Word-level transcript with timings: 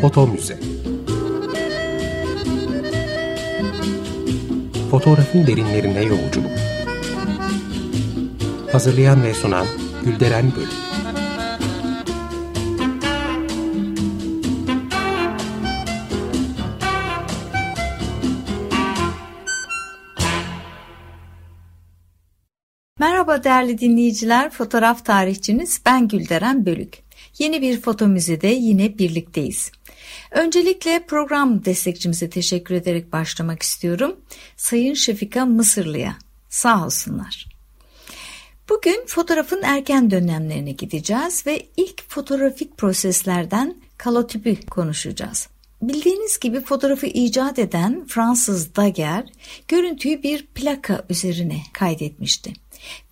Foto 0.00 0.26
Müze 0.26 0.58
Fotoğrafın 4.90 5.46
derinlerine 5.46 6.02
yolculuk 6.02 6.50
Hazırlayan 8.72 9.22
ve 9.22 9.34
sunan 9.34 9.66
Gülderen 10.04 10.52
Bölüm 10.56 10.86
Merhaba 22.98 23.44
değerli 23.44 23.78
dinleyiciler, 23.78 24.50
fotoğraf 24.50 25.04
tarihçiniz 25.04 25.80
ben 25.86 26.08
Gülderen 26.08 26.66
Bölük. 26.66 27.06
Yeni 27.38 27.62
bir 27.62 27.80
foto 27.80 28.06
müzede 28.06 28.48
yine 28.48 28.98
birlikteyiz. 28.98 29.70
Öncelikle 30.30 31.06
program 31.06 31.64
destekçimize 31.64 32.30
teşekkür 32.30 32.74
ederek 32.74 33.12
başlamak 33.12 33.62
istiyorum. 33.62 34.16
Sayın 34.56 34.94
Şefika 34.94 35.46
Mısırlı'ya 35.46 36.16
sağ 36.48 36.84
olsunlar. 36.86 37.56
Bugün 38.68 39.04
fotoğrafın 39.06 39.62
erken 39.62 40.10
dönemlerine 40.10 40.72
gideceğiz 40.72 41.46
ve 41.46 41.66
ilk 41.76 42.10
fotoğrafik 42.10 42.78
proseslerden 42.78 43.76
kalotipi 43.98 44.66
konuşacağız. 44.66 45.48
Bildiğiniz 45.82 46.40
gibi 46.40 46.60
fotoğrafı 46.60 47.06
icat 47.06 47.58
eden 47.58 48.04
Fransız 48.06 48.76
Daguerre 48.76 49.26
görüntüyü 49.68 50.22
bir 50.22 50.46
plaka 50.46 51.04
üzerine 51.10 51.56
kaydetmişti. 51.72 52.52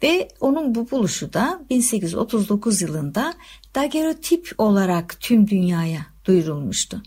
Ve 0.02 0.28
onun 0.40 0.74
bu 0.74 0.90
buluşu 0.90 1.32
da 1.32 1.62
1839 1.70 2.82
yılında 2.82 3.34
daguerreotip 3.74 4.54
olarak 4.58 5.20
tüm 5.20 5.48
dünyaya 5.48 6.13
duyurulmuştu. 6.24 7.02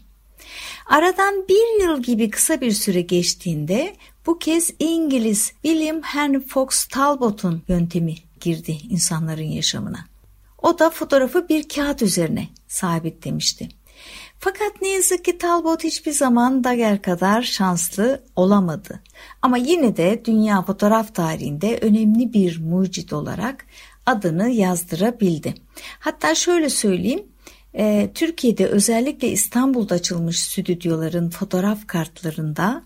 Aradan 0.85 1.45
bir 1.49 1.83
yıl 1.83 2.03
gibi 2.03 2.29
kısa 2.29 2.61
bir 2.61 2.71
süre 2.71 3.01
geçtiğinde 3.01 3.95
bu 4.25 4.39
kez 4.39 4.71
İngiliz 4.79 5.51
William 5.61 6.01
Henry 6.01 6.39
Fox 6.39 6.85
Talbot'un 6.85 7.63
yöntemi 7.67 8.15
girdi 8.41 8.77
insanların 8.89 9.41
yaşamına. 9.41 10.05
O 10.61 10.79
da 10.79 10.89
fotoğrafı 10.89 11.49
bir 11.49 11.69
kağıt 11.69 12.01
üzerine 12.01 12.47
sabitlemişti. 12.67 13.69
Fakat 14.39 14.81
ne 14.81 14.87
yazık 14.87 15.25
ki 15.25 15.37
Talbot 15.37 15.83
hiçbir 15.83 16.11
zaman 16.11 16.63
Daguerre 16.63 17.01
kadar 17.01 17.41
şanslı 17.41 18.23
olamadı. 18.35 18.99
Ama 19.41 19.57
yine 19.57 19.97
de 19.97 20.21
dünya 20.25 20.61
fotoğraf 20.61 21.15
tarihinde 21.15 21.77
önemli 21.81 22.33
bir 22.33 22.59
mucit 22.61 23.13
olarak 23.13 23.65
adını 24.05 24.49
yazdırabildi. 24.49 25.53
Hatta 25.99 26.35
şöyle 26.35 26.69
söyleyeyim, 26.69 27.25
e, 27.73 28.09
Türkiye'de 28.13 28.67
özellikle 28.67 29.29
İstanbul'da 29.29 29.95
açılmış 29.95 30.39
stüdyoların 30.39 31.29
fotoğraf 31.29 31.87
kartlarında 31.87 32.83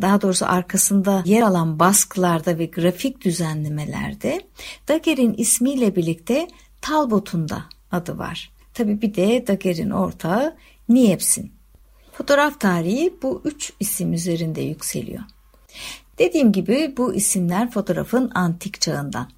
daha 0.00 0.22
doğrusu 0.22 0.46
arkasında 0.46 1.22
yer 1.26 1.42
alan 1.42 1.78
baskılarda 1.78 2.58
ve 2.58 2.66
grafik 2.66 3.20
düzenlemelerde 3.20 4.40
Daguerre'in 4.88 5.34
ismiyle 5.34 5.96
birlikte 5.96 6.48
Talbot'un 6.80 7.48
da 7.48 7.64
adı 7.92 8.18
var. 8.18 8.52
Tabi 8.74 9.02
bir 9.02 9.14
de 9.14 9.46
Daguerre'in 9.46 9.90
ortağı 9.90 10.56
Niepce'in. 10.88 11.52
Fotoğraf 12.12 12.60
tarihi 12.60 13.14
bu 13.22 13.42
üç 13.44 13.72
isim 13.80 14.12
üzerinde 14.12 14.60
yükseliyor. 14.60 15.22
Dediğim 16.18 16.52
gibi 16.52 16.94
bu 16.96 17.14
isimler 17.14 17.70
fotoğrafın 17.70 18.30
antik 18.34 18.80
çağından. 18.80 19.30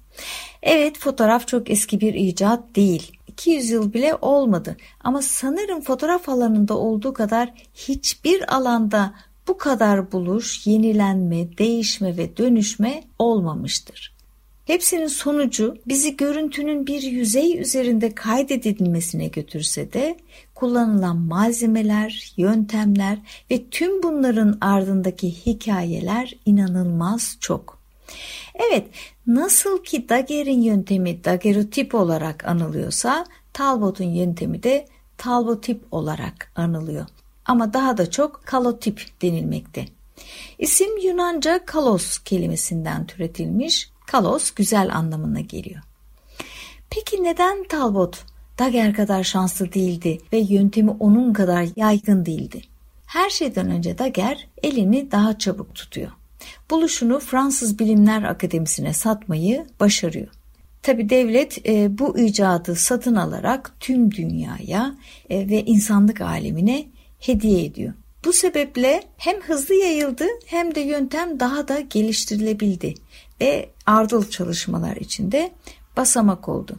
Evet 0.63 0.99
fotoğraf 0.99 1.47
çok 1.47 1.69
eski 1.69 2.01
bir 2.01 2.13
icat 2.13 2.75
değil. 2.75 3.16
200 3.37 3.69
yıl 3.69 3.93
bile 3.93 4.15
olmadı 4.21 4.77
ama 5.03 5.21
sanırım 5.21 5.81
fotoğraf 5.81 6.29
alanında 6.29 6.77
olduğu 6.77 7.13
kadar 7.13 7.53
hiçbir 7.73 8.55
alanda 8.55 9.13
bu 9.47 9.57
kadar 9.57 10.11
buluş, 10.11 10.67
yenilenme, 10.67 11.57
değişme 11.57 12.17
ve 12.17 12.37
dönüşme 12.37 13.03
olmamıştır. 13.19 14.17
Hepsinin 14.65 15.07
sonucu 15.07 15.77
bizi 15.87 16.17
görüntünün 16.17 16.87
bir 16.87 17.01
yüzey 17.01 17.59
üzerinde 17.59 18.15
kaydedilmesine 18.15 19.27
götürse 19.27 19.93
de 19.93 20.17
kullanılan 20.55 21.17
malzemeler, 21.17 22.33
yöntemler 22.37 23.17
ve 23.51 23.69
tüm 23.69 24.03
bunların 24.03 24.57
ardındaki 24.61 25.31
hikayeler 25.45 26.35
inanılmaz 26.45 27.37
çok. 27.39 27.76
Evet, 28.55 28.87
nasıl 29.27 29.83
ki 29.83 30.09
Daguerre'in 30.09 30.61
yöntemi 30.61 31.23
daguerreotip 31.23 31.95
olarak 31.95 32.47
anılıyorsa, 32.47 33.25
Talbot'un 33.53 34.05
yöntemi 34.05 34.63
de 34.63 34.87
talbotip 35.17 35.83
olarak 35.91 36.51
anılıyor. 36.55 37.05
Ama 37.45 37.73
daha 37.73 37.97
da 37.97 38.11
çok 38.11 38.45
kalotip 38.45 39.21
denilmekte. 39.21 39.85
İsim 40.59 40.97
Yunanca 40.97 41.65
kalos 41.65 42.17
kelimesinden 42.17 43.07
türetilmiş, 43.07 43.89
kalos 44.07 44.51
güzel 44.51 44.95
anlamına 44.95 45.39
geliyor. 45.39 45.81
Peki 46.89 47.23
neden 47.23 47.63
Talbot 47.63 48.25
Daguerre 48.59 48.93
kadar 48.93 49.23
şanslı 49.23 49.73
değildi 49.73 50.17
ve 50.33 50.37
yöntemi 50.37 50.91
onun 50.91 51.33
kadar 51.33 51.67
yaygın 51.75 52.25
değildi? 52.25 52.61
Her 53.05 53.29
şeyden 53.29 53.71
önce 53.71 53.97
Daguerre 53.97 54.39
elini 54.63 55.11
daha 55.11 55.37
çabuk 55.37 55.75
tutuyor. 55.75 56.11
Buluşunu 56.69 57.19
Fransız 57.19 57.79
Bilimler 57.79 58.23
Akademisi'ne 58.23 58.93
satmayı 58.93 59.65
başarıyor. 59.79 60.27
Tabi 60.83 61.09
devlet 61.09 61.67
e, 61.67 61.97
bu 61.97 62.19
icadı 62.19 62.75
satın 62.75 63.15
alarak 63.15 63.75
tüm 63.79 64.11
dünyaya 64.11 64.95
e, 65.29 65.49
ve 65.49 65.65
insanlık 65.65 66.21
alemine 66.21 66.87
hediye 67.19 67.65
ediyor. 67.65 67.93
Bu 68.25 68.33
sebeple 68.33 69.03
hem 69.17 69.41
hızlı 69.41 69.75
yayıldı 69.75 70.25
hem 70.45 70.75
de 70.75 70.79
yöntem 70.79 71.39
daha 71.39 71.67
da 71.67 71.79
geliştirilebildi 71.79 72.93
ve 73.41 73.69
ardıl 73.85 74.29
çalışmalar 74.29 74.95
içinde 74.95 75.51
basamak 75.97 76.49
oldu. 76.49 76.77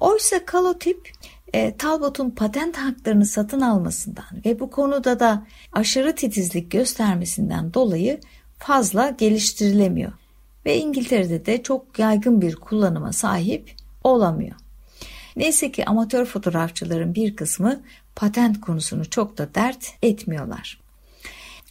Oysa 0.00 0.44
kalotip 0.44 1.10
e, 1.52 1.76
Talbot'un 1.76 2.30
patent 2.30 2.76
haklarını 2.76 3.26
satın 3.26 3.60
almasından 3.60 4.44
ve 4.44 4.60
bu 4.60 4.70
konuda 4.70 5.20
da 5.20 5.46
aşırı 5.72 6.14
titizlik 6.14 6.70
göstermesinden 6.70 7.74
dolayı 7.74 8.20
fazla 8.60 9.10
geliştirilemiyor 9.10 10.12
ve 10.66 10.78
İngiltere'de 10.78 11.46
de 11.46 11.62
çok 11.62 11.98
yaygın 11.98 12.40
bir 12.40 12.56
kullanıma 12.56 13.12
sahip 13.12 13.72
olamıyor. 14.04 14.56
Neyse 15.36 15.72
ki 15.72 15.84
amatör 15.84 16.24
fotoğrafçıların 16.24 17.14
bir 17.14 17.36
kısmı 17.36 17.80
patent 18.16 18.60
konusunu 18.60 19.10
çok 19.10 19.38
da 19.38 19.54
dert 19.54 19.92
etmiyorlar. 20.02 20.80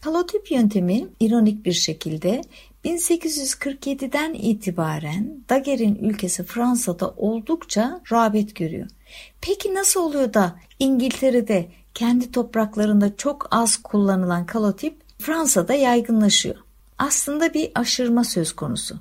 Kalotip 0.02 0.52
yöntemi 0.52 1.08
ironik 1.20 1.66
bir 1.66 1.74
şekilde 1.74 2.42
1847'den 2.86 4.34
itibaren 4.34 5.44
Daguerre'in 5.50 5.96
ülkesi 5.96 6.44
Fransa'da 6.44 7.10
oldukça 7.10 8.02
rağbet 8.12 8.56
görüyor. 8.56 8.88
Peki 9.42 9.74
nasıl 9.74 10.02
oluyor 10.02 10.34
da 10.34 10.56
İngiltere'de 10.80 11.68
kendi 11.94 12.32
topraklarında 12.32 13.16
çok 13.16 13.48
az 13.52 13.78
kullanılan 13.78 14.46
kalotip 14.46 14.96
Fransa'da 15.20 15.74
yaygınlaşıyor? 15.74 16.69
Aslında 17.00 17.54
bir 17.54 17.72
aşırma 17.76 18.24
söz 18.24 18.54
konusu. 18.54 19.00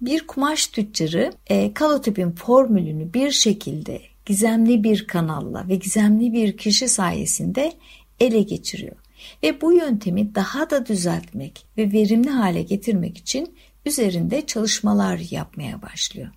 Bir 0.00 0.26
kumaş 0.26 0.66
tüccarı 0.66 1.32
e, 1.46 1.74
kalotipin 1.74 2.32
formülünü 2.32 3.14
bir 3.14 3.30
şekilde 3.30 4.02
gizemli 4.26 4.84
bir 4.84 5.06
kanalla 5.06 5.68
ve 5.68 5.74
gizemli 5.74 6.32
bir 6.32 6.56
kişi 6.56 6.88
sayesinde 6.88 7.72
ele 8.20 8.42
geçiriyor. 8.42 8.96
Ve 9.42 9.60
bu 9.60 9.72
yöntemi 9.72 10.34
daha 10.34 10.70
da 10.70 10.86
düzeltmek 10.86 11.66
ve 11.76 11.92
verimli 11.92 12.30
hale 12.30 12.62
getirmek 12.62 13.18
için 13.18 13.54
üzerinde 13.86 14.46
çalışmalar 14.46 15.20
yapmaya 15.30 15.82
başlıyor. 15.82 16.28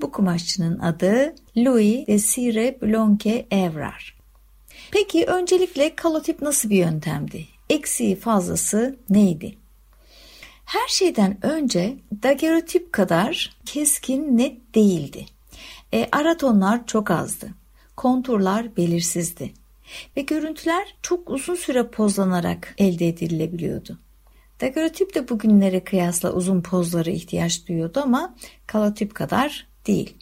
Bu 0.00 0.10
kumaşçının 0.10 0.78
adı 0.78 1.34
Louis 1.56 2.06
Desire 2.06 2.78
Blanque 2.82 3.46
Evrar. 3.50 4.18
Peki 4.90 5.24
öncelikle 5.26 5.94
kalotip 5.94 6.42
nasıl 6.42 6.70
bir 6.70 6.76
yöntemdi? 6.76 7.44
Eksiği 7.70 8.16
fazlası 8.16 8.96
neydi? 9.10 9.54
Her 10.68 10.88
şeyden 10.88 11.38
önce 11.42 11.96
daguerreotip 12.22 12.92
kadar 12.92 13.56
keskin 13.64 14.38
net 14.38 14.74
değildi. 14.74 15.26
E, 15.92 16.08
aratonlar 16.12 16.86
çok 16.86 17.10
azdı. 17.10 17.54
Konturlar 17.96 18.76
belirsizdi. 18.76 19.52
Ve 20.16 20.20
görüntüler 20.20 20.96
çok 21.02 21.30
uzun 21.30 21.54
süre 21.54 21.86
pozlanarak 21.86 22.74
elde 22.78 23.08
edilebiliyordu. 23.08 23.98
Daguerreotip 24.60 25.14
de 25.14 25.28
bugünlere 25.28 25.84
kıyasla 25.84 26.32
uzun 26.32 26.60
pozlara 26.60 27.10
ihtiyaç 27.10 27.68
duyuyordu 27.68 28.00
ama 28.00 28.34
kalotip 28.66 29.14
kadar 29.14 29.66
değil. 29.86 30.16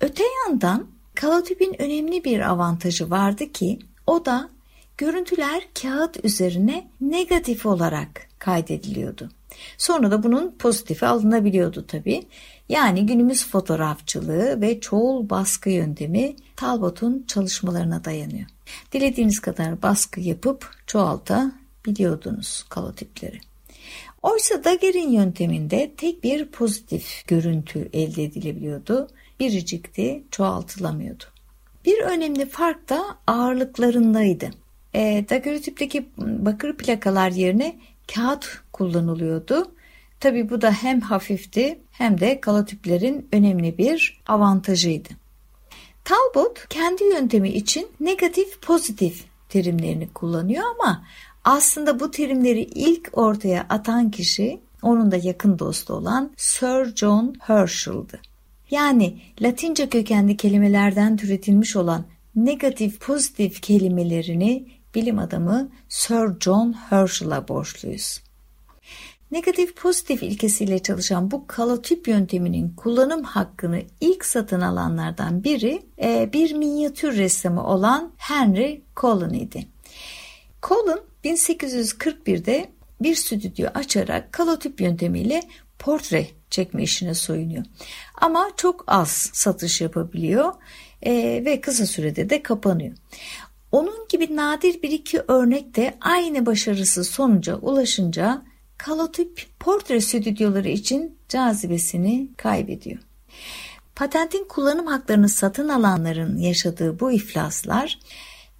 Öte 0.00 0.24
yandan 0.46 0.86
kalotipin 1.14 1.82
önemli 1.82 2.24
bir 2.24 2.40
avantajı 2.40 3.10
vardı 3.10 3.52
ki 3.52 3.78
o 4.06 4.24
da 4.24 4.50
görüntüler 4.96 5.68
kağıt 5.82 6.24
üzerine 6.24 6.90
negatif 7.00 7.66
olarak 7.66 8.28
kaydediliyordu. 8.38 9.30
Sonra 9.78 10.10
da 10.10 10.22
bunun 10.22 10.50
pozitifi 10.58 11.06
alınabiliyordu 11.06 11.86
tabii. 11.86 12.22
Yani 12.68 13.06
günümüz 13.06 13.46
fotoğrafçılığı 13.46 14.60
ve 14.60 14.80
çoğul 14.80 15.30
baskı 15.30 15.70
yöntemi 15.70 16.36
Talbot'un 16.56 17.24
çalışmalarına 17.28 18.04
dayanıyor. 18.04 18.46
Dilediğiniz 18.92 19.40
kadar 19.40 19.82
baskı 19.82 20.20
yapıp 20.20 20.70
çoğaltabiliyordunuz 20.86 22.66
kalotipleri. 22.68 23.40
Oysa 24.22 24.64
Daguerre'in 24.64 25.10
yönteminde 25.10 25.92
tek 25.96 26.24
bir 26.24 26.46
pozitif 26.46 27.26
görüntü 27.26 27.88
elde 27.92 28.24
edilebiliyordu. 28.24 29.08
Biricikti, 29.40 30.24
çoğaltılamıyordu. 30.30 31.24
Bir 31.84 32.02
önemli 32.02 32.46
fark 32.46 32.88
da 32.88 33.04
ağırlıklarındaydı. 33.26 34.50
E, 34.94 35.24
daguerreotipteki 35.30 36.08
bakır 36.18 36.76
plakalar 36.76 37.30
yerine 37.30 37.78
kağıt 38.14 38.46
kullanılıyordu. 38.72 39.72
Tabi 40.20 40.50
bu 40.50 40.60
da 40.60 40.72
hem 40.72 41.00
hafifti 41.00 41.78
hem 41.90 42.20
de 42.20 42.40
kalotiplerin 42.40 43.28
önemli 43.32 43.78
bir 43.78 44.20
avantajıydı. 44.26 45.08
Talbot 46.04 46.68
kendi 46.68 47.04
yöntemi 47.04 47.48
için 47.48 47.88
negatif 48.00 48.62
pozitif 48.62 49.24
terimlerini 49.48 50.08
kullanıyor 50.12 50.64
ama 50.74 51.04
aslında 51.44 52.00
bu 52.00 52.10
terimleri 52.10 52.60
ilk 52.62 53.10
ortaya 53.12 53.66
atan 53.68 54.10
kişi 54.10 54.60
onun 54.82 55.10
da 55.10 55.16
yakın 55.16 55.58
dostu 55.58 55.94
olan 55.94 56.30
Sir 56.36 56.96
John 56.96 57.34
Herschel'dı. 57.40 58.20
Yani 58.70 59.20
Latince 59.40 59.88
kökenli 59.88 60.36
kelimelerden 60.36 61.16
türetilmiş 61.16 61.76
olan 61.76 62.04
negatif 62.36 63.00
pozitif 63.00 63.62
kelimelerini 63.62 64.66
bilim 64.94 65.18
adamı 65.18 65.70
Sir 65.88 66.40
John 66.40 66.72
Herschel'a 66.72 67.48
borçluyuz. 67.48 68.20
Negatif 69.30 69.76
pozitif 69.76 70.22
ilkesiyle 70.22 70.78
çalışan 70.78 71.30
bu 71.30 71.46
kalotip 71.46 72.08
yönteminin 72.08 72.74
kullanım 72.76 73.22
hakkını 73.22 73.82
ilk 74.00 74.24
satın 74.24 74.60
alanlardan 74.60 75.44
biri 75.44 75.82
e, 76.02 76.30
bir 76.32 76.54
minyatür 76.54 77.16
ressamı 77.16 77.66
olan 77.66 78.12
Henry 78.16 78.82
Colin 78.96 79.34
idi. 79.34 79.66
Colin 80.62 81.00
1841'de 81.24 82.70
bir 83.00 83.14
stüdyo 83.14 83.68
açarak 83.74 84.32
kalotip 84.32 84.80
yöntemiyle 84.80 85.42
portre 85.78 86.26
çekme 86.50 86.82
işine 86.82 87.14
soyunuyor. 87.14 87.64
Ama 88.14 88.50
çok 88.56 88.84
az 88.86 89.30
satış 89.32 89.80
yapabiliyor 89.80 90.52
e, 91.02 91.12
ve 91.44 91.60
kısa 91.60 91.86
sürede 91.86 92.30
de 92.30 92.42
kapanıyor. 92.42 92.96
Onun 93.72 94.08
gibi 94.08 94.36
nadir 94.36 94.82
bir 94.82 94.90
iki 94.90 95.20
örnek 95.28 95.76
de 95.76 95.94
aynı 96.00 96.46
başarısı 96.46 97.04
sonuca 97.04 97.56
ulaşınca 97.56 98.42
kalotip 98.78 99.46
portre 99.60 100.00
stüdyoları 100.00 100.68
için 100.68 101.18
cazibesini 101.28 102.28
kaybediyor. 102.36 102.98
Patentin 103.96 104.44
kullanım 104.48 104.86
haklarını 104.86 105.28
satın 105.28 105.68
alanların 105.68 106.38
yaşadığı 106.38 107.00
bu 107.00 107.12
iflaslar 107.12 107.98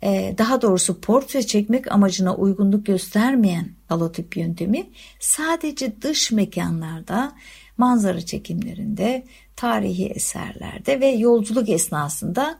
e, 0.02 0.34
daha 0.38 0.62
doğrusu 0.62 1.00
portre 1.00 1.42
çekmek 1.42 1.92
amacına 1.92 2.36
uygunluk 2.36 2.86
göstermeyen 2.86 3.68
kalotip 3.88 4.36
yöntemi 4.36 4.90
sadece 5.20 6.02
dış 6.02 6.32
mekanlarda, 6.32 7.32
manzara 7.76 8.20
çekimlerinde, 8.20 9.24
tarihi 9.56 10.06
eserlerde 10.06 11.00
ve 11.00 11.06
yolculuk 11.06 11.68
esnasında 11.68 12.58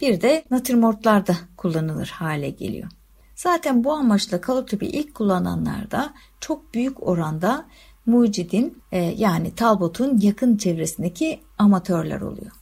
bir 0.00 0.20
de 0.20 0.44
natürmortlarda 0.50 1.36
kullanılır 1.56 2.08
hale 2.08 2.50
geliyor. 2.50 2.88
Zaten 3.34 3.84
bu 3.84 3.92
amaçla 3.92 4.40
kalotipi 4.40 4.86
ilk 4.86 5.14
kullananlar 5.14 5.90
da 5.90 6.14
çok 6.40 6.74
büyük 6.74 7.06
oranda 7.06 7.66
mucidin 8.06 8.82
e, 8.92 8.98
yani 8.98 9.54
Talbot'un 9.54 10.20
yakın 10.20 10.56
çevresindeki 10.56 11.40
amatörler 11.58 12.20
oluyor. 12.20 12.52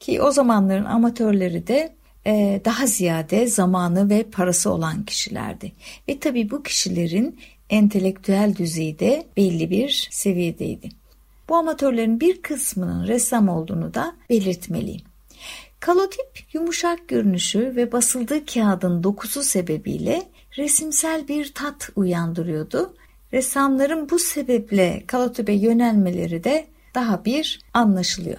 Ki 0.00 0.22
o 0.22 0.30
zamanların 0.30 0.84
amatörleri 0.84 1.66
de 1.66 1.94
e, 2.26 2.60
daha 2.64 2.86
ziyade 2.86 3.46
zamanı 3.46 4.10
ve 4.10 4.22
parası 4.22 4.70
olan 4.70 5.02
kişilerdi. 5.04 5.72
Ve 6.08 6.20
tabii 6.20 6.50
bu 6.50 6.62
kişilerin 6.62 7.40
entelektüel 7.70 8.54
düzeyde 8.56 9.26
belli 9.36 9.70
bir 9.70 10.08
seviyedeydi. 10.10 10.88
Bu 11.48 11.56
amatörlerin 11.56 12.20
bir 12.20 12.42
kısmının 12.42 13.06
ressam 13.06 13.48
olduğunu 13.48 13.94
da 13.94 14.14
belirtmeliyim. 14.30 15.09
Kalotip 15.80 16.44
yumuşak 16.52 17.08
görünüşü 17.08 17.76
ve 17.76 17.92
basıldığı 17.92 18.46
kağıdın 18.46 19.02
dokusu 19.02 19.42
sebebiyle 19.42 20.22
resimsel 20.58 21.28
bir 21.28 21.54
tat 21.54 21.90
uyandırıyordu. 21.96 22.94
Ressamların 23.32 24.10
bu 24.10 24.18
sebeple 24.18 25.04
kalotipe 25.06 25.52
yönelmeleri 25.52 26.44
de 26.44 26.66
daha 26.94 27.24
bir 27.24 27.60
anlaşılıyor. 27.74 28.38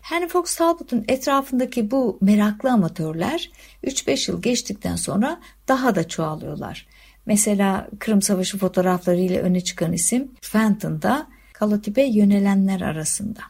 Henry 0.00 0.28
Fox 0.28 0.56
Talbot'un 0.56 1.04
etrafındaki 1.08 1.90
bu 1.90 2.18
meraklı 2.20 2.72
amatörler 2.72 3.50
3-5 3.84 4.30
yıl 4.30 4.42
geçtikten 4.42 4.96
sonra 4.96 5.40
daha 5.68 5.94
da 5.94 6.08
çoğalıyorlar. 6.08 6.86
Mesela 7.26 7.88
Kırım 7.98 8.22
Savaşı 8.22 8.58
fotoğraflarıyla 8.58 9.42
öne 9.42 9.60
çıkan 9.60 9.92
isim 9.92 10.32
Fenton 10.40 11.02
da 11.02 11.26
kalotipe 11.52 12.02
yönelenler 12.02 12.80
arasında. 12.80 13.40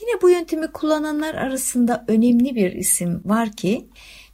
Yine 0.00 0.22
bu 0.22 0.30
yöntemi 0.30 0.66
kullananlar 0.66 1.34
arasında 1.34 2.04
önemli 2.08 2.54
bir 2.54 2.72
isim 2.72 3.22
var 3.24 3.52
ki 3.52 3.88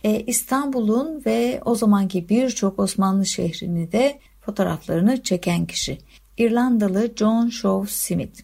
e, 0.05 0.21
İstanbul'un 0.21 1.23
ve 1.27 1.61
o 1.65 1.75
zamanki 1.75 2.29
birçok 2.29 2.79
Osmanlı 2.79 3.27
şehrini 3.27 3.93
de 3.93 4.19
fotoğraflarını 4.41 5.23
çeken 5.23 5.67
kişi. 5.67 5.99
İrlandalı 6.39 7.13
John 7.17 7.49
Shaw 7.49 7.93
Smith. 7.93 8.41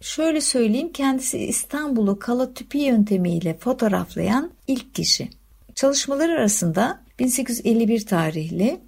Şöyle 0.00 0.40
söyleyeyim 0.40 0.92
kendisi 0.92 1.38
İstanbul'u 1.38 2.18
kalotüpi 2.18 2.78
yöntemiyle 2.78 3.58
fotoğraflayan 3.58 4.50
ilk 4.66 4.94
kişi. 4.94 5.28
Çalışmalar 5.74 6.28
arasında 6.28 7.02
1851 7.18 8.06
tarihli 8.06 8.80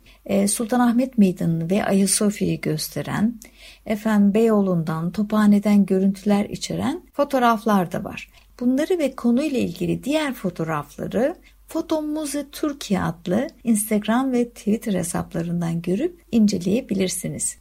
Sultanahmet 0.48 1.18
Meydanı'nı 1.18 1.70
ve 1.70 1.84
Ayasofya'yı 1.84 2.60
gösteren, 2.60 3.40
efendim 3.86 4.34
Beyoğlu'ndan, 4.34 5.12
Tophane'den 5.12 5.86
görüntüler 5.86 6.44
içeren 6.44 7.02
fotoğraflar 7.12 7.92
da 7.92 8.04
var. 8.04 8.28
Bunları 8.60 8.98
ve 8.98 9.16
konuyla 9.16 9.58
ilgili 9.58 10.04
diğer 10.04 10.34
fotoğrafları 10.34 11.36
Foto 11.68 12.02
Muze 12.02 12.46
Türkiye 12.52 13.02
adlı 13.02 13.48
Instagram 13.64 14.32
ve 14.32 14.48
Twitter 14.48 14.94
hesaplarından 14.94 15.82
görüp 15.82 16.22
inceleyebilirsiniz. 16.32 17.56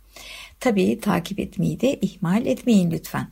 Tabii 0.59 0.99
takip 0.99 1.39
etmeyi 1.39 1.81
de 1.81 1.99
ihmal 1.99 2.45
etmeyin 2.45 2.91
lütfen. 2.91 3.27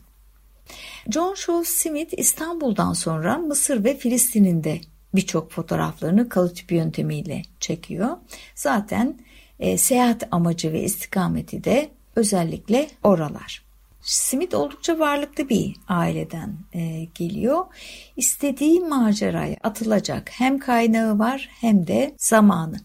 John 1.10 1.34
Shaw 1.36 1.66
Smith 1.66 2.14
İstanbul'dan 2.18 2.94
sonra 2.94 3.38
Mısır 3.38 3.84
ve 3.84 3.98
Filistin'in 3.98 4.64
de 4.64 4.82
birçok 5.14 5.52
fotoğraflarını 5.52 6.30
kalotip 6.30 6.72
yöntemiyle 6.72 7.42
çekiyor. 7.60 8.18
Zaten 8.56 9.20
e, 9.60 9.78
seyahat 9.78 10.28
amacı 10.32 10.74
ve 10.74 10.84
istikameti 10.84 11.64
de 11.64 11.90
özellikle 12.16 12.88
oralar. 13.04 13.64
Smith 14.02 14.56
oldukça 14.56 15.00
varlıklı 15.00 15.50
bir 15.50 15.76
aileden 15.88 16.56
e, 16.74 17.08
geliyor. 17.16 17.66
İstediği 18.18 18.80
maceraya 18.80 19.56
atılacak 19.64 20.30
hem 20.34 20.60
kaynağı 20.60 21.20
var 21.20 21.50
hem 21.62 21.88
de 21.88 22.16
zamanı. 22.18 22.78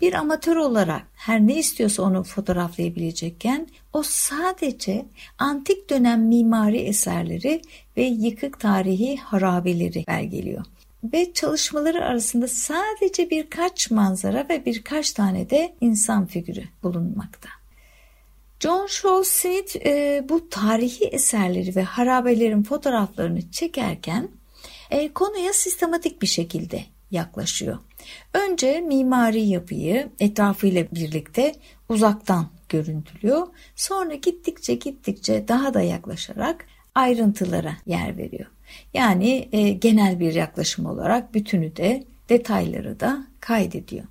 Bir 0.00 0.14
amatör 0.14 0.56
olarak 0.56 1.06
her 1.14 1.40
ne 1.40 1.58
istiyorsa 1.58 2.02
onu 2.02 2.22
fotoğraflayabilecekken 2.22 3.68
o 3.92 4.02
sadece 4.02 5.06
antik 5.38 5.90
dönem 5.90 6.28
mimari 6.28 6.78
eserleri 6.78 7.62
ve 7.96 8.02
yıkık 8.02 8.60
tarihi 8.60 9.16
harabeleri 9.16 10.04
belgeliyor. 10.08 10.64
Ve 11.04 11.32
çalışmaları 11.32 12.04
arasında 12.04 12.48
sadece 12.48 13.30
birkaç 13.30 13.90
manzara 13.90 14.46
ve 14.48 14.64
birkaç 14.66 15.12
tane 15.12 15.50
de 15.50 15.74
insan 15.80 16.26
figürü 16.26 16.64
bulunmakta. 16.82 17.48
John 18.60 18.86
Shaw 18.86 19.24
Smith 19.24 19.86
e, 19.86 20.24
bu 20.28 20.48
tarihi 20.48 21.04
eserleri 21.04 21.76
ve 21.76 21.82
harabelerin 21.82 22.62
fotoğraflarını 22.62 23.50
çekerken 23.50 24.28
e, 24.90 25.12
konuya 25.12 25.52
sistematik 25.52 26.22
bir 26.22 26.26
şekilde 26.26 26.84
yaklaşıyor. 27.10 27.78
Önce 28.34 28.80
mimari 28.80 29.40
yapıyı 29.40 30.10
etrafıyla 30.20 30.86
birlikte 30.92 31.54
uzaktan 31.88 32.48
görüntülüyor. 32.68 33.46
Sonra 33.76 34.14
gittikçe 34.14 34.74
gittikçe 34.74 35.48
daha 35.48 35.74
da 35.74 35.82
yaklaşarak 35.82 36.66
ayrıntılara 36.94 37.72
yer 37.86 38.16
veriyor. 38.16 38.46
Yani 38.94 39.48
e, 39.52 39.70
genel 39.70 40.20
bir 40.20 40.34
yaklaşım 40.34 40.86
olarak 40.86 41.34
bütünü 41.34 41.76
de 41.76 42.04
detayları 42.28 43.00
da 43.00 43.26
kaydediyor. 43.40 44.04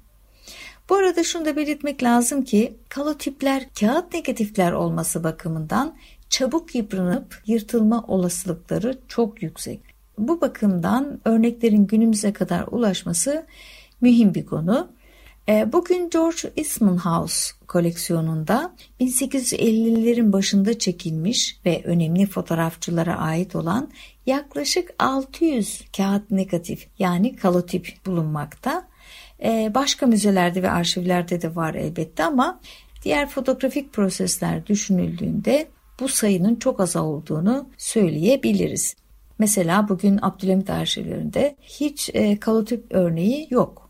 Bu 0.89 0.95
arada 0.95 1.23
şunu 1.23 1.45
da 1.45 1.55
belirtmek 1.55 2.03
lazım 2.03 2.43
ki 2.43 2.73
kalotipler 2.89 3.65
kağıt 3.79 4.13
negatifler 4.13 4.71
olması 4.71 5.23
bakımından 5.23 5.95
çabuk 6.29 6.75
yıpranıp 6.75 7.41
yırtılma 7.45 8.03
olasılıkları 8.07 8.97
çok 9.07 9.43
yüksek. 9.43 9.81
Bu 10.17 10.41
bakımdan 10.41 11.21
örneklerin 11.25 11.87
günümüze 11.87 12.33
kadar 12.33 12.65
ulaşması 12.71 13.45
mühim 14.01 14.33
bir 14.33 14.45
konu. 14.45 14.91
E, 15.49 15.73
bugün 15.73 16.09
George 16.09 16.37
Eastman 16.57 16.97
House 16.97 17.53
koleksiyonunda 17.67 18.75
1850'lerin 18.99 20.33
başında 20.33 20.79
çekilmiş 20.79 21.59
ve 21.65 21.81
önemli 21.83 22.25
fotoğrafçılara 22.25 23.17
ait 23.17 23.55
olan 23.55 23.89
yaklaşık 24.25 24.93
600 24.99 25.81
kağıt 25.97 26.31
negatif 26.31 26.87
yani 26.99 27.35
kalotip 27.35 27.93
bulunmakta. 28.05 28.87
E, 29.43 29.71
başka 29.75 30.05
müzelerde 30.05 30.63
ve 30.63 30.71
arşivlerde 30.71 31.41
de 31.41 31.55
var 31.55 31.73
elbette 31.73 32.23
ama 32.23 32.59
diğer 33.03 33.29
fotoğrafik 33.29 33.93
prosesler 33.93 34.67
düşünüldüğünde 34.67 35.67
bu 35.99 36.07
sayının 36.07 36.55
çok 36.55 36.79
az 36.79 36.95
olduğunu 36.95 37.69
söyleyebiliriz. 37.77 38.95
Mesela 39.39 39.89
bugün 39.89 40.19
Abdülhamit 40.21 40.69
arşivlerinde 40.69 41.55
hiç 41.61 42.09
e, 42.13 42.39
kalotip 42.39 42.85
örneği 42.89 43.47
yok. 43.49 43.88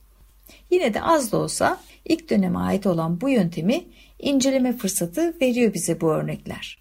Yine 0.71 0.93
de 0.93 1.01
az 1.01 1.31
da 1.31 1.37
olsa 1.37 1.79
ilk 2.05 2.29
döneme 2.29 2.59
ait 2.59 2.85
olan 2.85 3.21
bu 3.21 3.29
yöntemi 3.29 3.83
inceleme 4.19 4.77
fırsatı 4.77 5.35
veriyor 5.41 5.73
bize 5.73 6.01
bu 6.01 6.11
örnekler. 6.11 6.79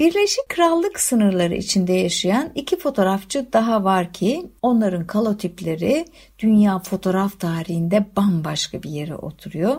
Birleşik 0.00 0.48
Krallık 0.48 1.00
sınırları 1.00 1.54
içinde 1.54 1.92
yaşayan 1.92 2.50
iki 2.54 2.78
fotoğrafçı 2.78 3.46
daha 3.52 3.84
var 3.84 4.12
ki 4.12 4.46
onların 4.62 5.06
kalotipleri 5.06 6.04
dünya 6.38 6.78
fotoğraf 6.78 7.40
tarihinde 7.40 8.06
bambaşka 8.16 8.82
bir 8.82 8.90
yere 8.90 9.14
oturuyor. 9.14 9.76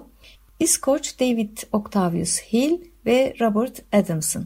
İskoç 0.60 1.20
David 1.20 1.58
Octavius 1.72 2.40
Hill 2.42 2.78
ve 3.06 3.34
Robert 3.42 3.94
Adamson. 3.94 4.46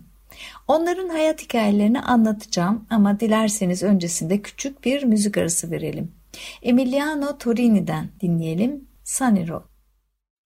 Onların 0.68 1.10
hayat 1.10 1.42
hikayelerini 1.42 2.02
anlatacağım 2.02 2.86
ama 2.90 3.20
dilerseniz 3.20 3.84
öncesinde 3.84 4.42
küçük 4.42 4.86
bir 4.86 5.04
müzik 5.04 5.38
arası 5.38 5.72
verelim. 5.72 6.12
Emiliano 6.62 7.38
Torini'den 7.38 8.10
dinleyelim 8.22 8.88
Road. 9.22 9.64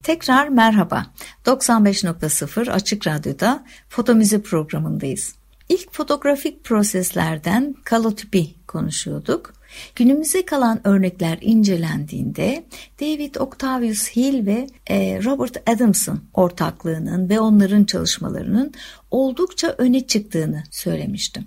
Tekrar 0.03 0.47
merhaba. 0.47 1.05
95.0 1.45 2.71
Açık 2.71 3.07
Radyo'da 3.07 3.63
Fotomüze 3.89 4.41
programındayız. 4.41 5.35
İlk 5.69 5.93
fotoğrafik 5.93 6.63
proseslerden 6.63 7.75
kalotipi 7.83 8.65
konuşuyorduk. 8.67 9.53
Günümüze 9.95 10.45
kalan 10.45 10.87
örnekler 10.87 11.37
incelendiğinde 11.41 12.65
David 13.01 13.35
Octavius 13.35 14.09
Hill 14.15 14.45
ve 14.45 14.67
e, 14.87 15.23
Robert 15.23 15.69
Adamson 15.69 16.19
ortaklığının 16.33 17.29
ve 17.29 17.39
onların 17.39 17.83
çalışmalarının 17.83 18.73
oldukça 19.11 19.75
öne 19.77 20.07
çıktığını 20.07 20.63
söylemiştim. 20.71 21.45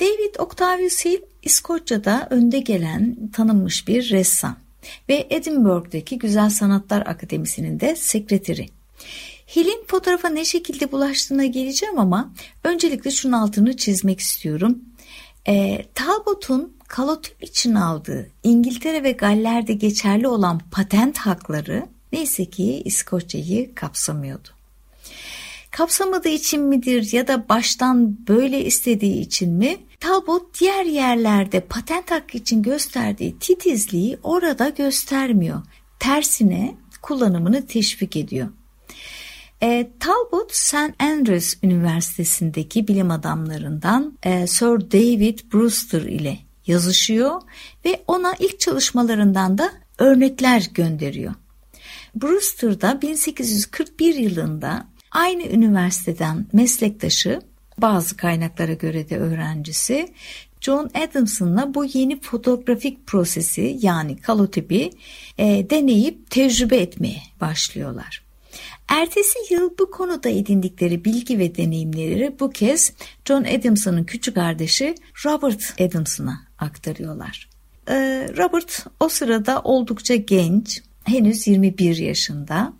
David 0.00 0.34
Octavius 0.38 1.04
Hill 1.04 1.20
İskoçya'da 1.44 2.26
önde 2.30 2.58
gelen 2.58 3.16
tanınmış 3.32 3.88
bir 3.88 4.10
ressam 4.10 4.56
ve 5.08 5.26
Edinburgh'daki 5.30 6.18
Güzel 6.18 6.50
Sanatlar 6.50 7.06
Akademisi'nin 7.06 7.80
de 7.80 7.96
sekreteri. 7.96 8.68
Hill'in 9.56 9.84
fotoğrafa 9.86 10.28
ne 10.28 10.44
şekilde 10.44 10.92
bulaştığına 10.92 11.44
geleceğim 11.44 11.98
ama 11.98 12.32
öncelikle 12.64 13.10
şunun 13.10 13.32
altını 13.32 13.76
çizmek 13.76 14.20
istiyorum. 14.20 14.78
E, 15.48 15.84
Talbot'un 15.94 16.76
kalotip 16.88 17.42
için 17.42 17.74
aldığı 17.74 18.30
İngiltere 18.42 19.02
ve 19.02 19.12
Galler'de 19.12 19.72
geçerli 19.72 20.28
olan 20.28 20.60
patent 20.70 21.18
hakları 21.18 21.86
neyse 22.12 22.44
ki 22.44 22.82
İskoçya'yı 22.84 23.74
kapsamıyordu. 23.74 24.48
Kapsamadığı 25.70 26.28
için 26.28 26.62
midir 26.62 27.12
ya 27.12 27.28
da 27.28 27.48
baştan 27.48 28.26
böyle 28.28 28.64
istediği 28.64 29.20
için 29.20 29.52
mi? 29.52 29.76
Talbot 30.04 30.60
diğer 30.60 30.84
yerlerde 30.84 31.60
patent 31.60 32.10
hakkı 32.10 32.38
için 32.38 32.62
gösterdiği 32.62 33.38
titizliği 33.38 34.18
orada 34.22 34.68
göstermiyor. 34.68 35.62
Tersine 35.98 36.74
kullanımını 37.02 37.66
teşvik 37.66 38.16
ediyor. 38.16 38.48
E, 39.62 39.90
Talbot 40.00 40.54
St. 40.54 41.02
Andrews 41.02 41.54
Üniversitesi'ndeki 41.62 42.88
bilim 42.88 43.10
adamlarından 43.10 44.18
e, 44.22 44.46
Sir 44.46 44.90
David 44.90 45.38
Brewster 45.52 46.02
ile 46.02 46.38
yazışıyor 46.66 47.40
ve 47.84 48.02
ona 48.06 48.34
ilk 48.38 48.60
çalışmalarından 48.60 49.58
da 49.58 49.72
örnekler 49.98 50.70
gönderiyor. 50.74 51.34
Brewster 52.14 52.80
da 52.80 53.02
1841 53.02 54.14
yılında 54.14 54.86
aynı 55.10 55.42
üniversiteden 55.42 56.46
meslektaşı, 56.52 57.40
bazı 57.78 58.16
kaynaklara 58.16 58.72
göre 58.72 59.10
de 59.10 59.18
öğrencisi 59.18 60.08
John 60.60 60.90
Adamson'la 60.94 61.74
bu 61.74 61.84
yeni 61.84 62.20
fotoğrafik 62.20 63.06
prosesi 63.06 63.78
yani 63.80 64.16
kalotipi 64.16 64.90
e, 65.38 65.70
deneyip 65.70 66.30
tecrübe 66.30 66.76
etmeye 66.76 67.22
başlıyorlar. 67.40 68.24
Ertesi 68.88 69.38
yıl 69.50 69.70
bu 69.78 69.90
konuda 69.90 70.28
edindikleri 70.28 71.04
bilgi 71.04 71.38
ve 71.38 71.56
deneyimleri 71.56 72.36
bu 72.40 72.50
kez 72.50 72.92
John 73.24 73.44
Adamson'ın 73.44 74.04
küçük 74.04 74.34
kardeşi 74.34 74.94
Robert 75.24 75.80
Adamson'a 75.80 76.46
aktarıyorlar. 76.58 77.48
Ee, 77.88 78.28
Robert 78.36 78.86
o 79.00 79.08
sırada 79.08 79.60
oldukça 79.60 80.14
genç, 80.14 80.82
henüz 81.04 81.46
21 81.46 81.96
yaşında. 81.96 82.72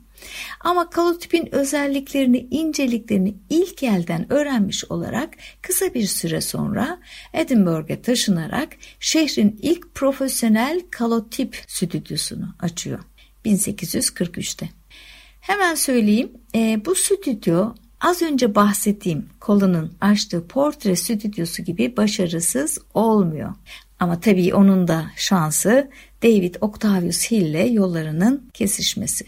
Ama 0.61 0.91
kalotipin 0.91 1.55
özelliklerini, 1.55 2.49
inceliklerini 2.51 3.35
ilk 3.51 3.83
elden 3.83 4.33
öğrenmiş 4.33 4.85
olarak 4.85 5.31
kısa 5.63 5.95
bir 5.95 6.07
süre 6.07 6.41
sonra 6.41 7.01
Edinburgh'a 7.33 8.03
taşınarak 8.03 8.69
şehrin 9.01 9.59
ilk 9.63 9.95
profesyonel 9.95 10.81
kalotip 10.91 11.65
stüdyosunu 11.67 12.55
açıyor 12.61 13.01
1843'te. 13.45 14.69
Hemen 15.41 15.75
söyleyeyim 15.75 16.33
e, 16.55 16.81
bu 16.85 16.95
stüdyo 16.95 17.75
az 18.01 18.23
önce 18.23 18.55
bahsettiğim 18.55 19.27
Colin'ın 19.41 19.93
açtığı 20.01 20.47
portre 20.49 20.97
stüdyosu 20.97 21.63
gibi 21.63 21.97
başarısız 21.97 22.79
olmuyor. 22.95 23.55
Ama 24.01 24.21
tabii 24.21 24.55
onun 24.55 24.89
da 24.89 25.07
şansı 25.17 25.91
David 26.23 26.55
Octavius 26.61 27.31
Hill 27.31 27.43
ile 27.43 27.67
yollarının 27.67 28.51
kesişmesi. 28.55 29.25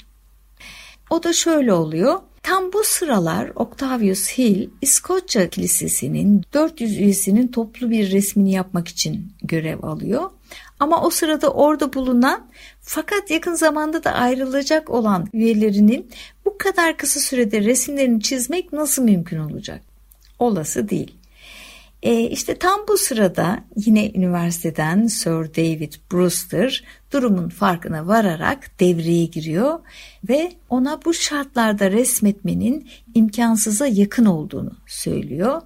O 1.10 1.22
da 1.22 1.32
şöyle 1.32 1.72
oluyor. 1.72 2.20
Tam 2.42 2.72
bu 2.72 2.84
sıralar 2.84 3.52
Octavius 3.54 4.28
Hill 4.38 4.70
İskoçya 4.82 5.50
Kilisesi'nin 5.50 6.42
400 6.54 6.98
üyesinin 6.98 7.48
toplu 7.48 7.90
bir 7.90 8.12
resmini 8.12 8.52
yapmak 8.52 8.88
için 8.88 9.32
görev 9.42 9.82
alıyor. 9.82 10.30
Ama 10.80 11.02
o 11.02 11.10
sırada 11.10 11.50
orada 11.50 11.92
bulunan 11.92 12.46
fakat 12.80 13.30
yakın 13.30 13.54
zamanda 13.54 14.04
da 14.04 14.12
ayrılacak 14.12 14.90
olan 14.90 15.26
üyelerinin 15.32 16.10
bu 16.44 16.58
kadar 16.58 16.96
kısa 16.96 17.20
sürede 17.20 17.60
resimlerini 17.60 18.22
çizmek 18.22 18.72
nasıl 18.72 19.02
mümkün 19.02 19.38
olacak? 19.38 19.82
Olası 20.38 20.88
değil. 20.88 21.14
E, 22.06 22.20
işte 22.20 22.54
tam 22.58 22.80
bu 22.88 22.98
sırada 22.98 23.64
yine 23.76 24.10
üniversiteden 24.10 25.06
Sir 25.06 25.30
David 25.30 25.92
Brewster 26.12 26.84
durumun 27.12 27.48
farkına 27.48 28.06
vararak 28.06 28.80
devreye 28.80 29.24
giriyor 29.24 29.78
ve 30.28 30.52
ona 30.68 31.04
bu 31.04 31.14
şartlarda 31.14 31.90
resmetmenin 31.90 32.88
imkansıza 33.14 33.86
yakın 33.86 34.24
olduğunu 34.24 34.70
söylüyor. 34.86 35.62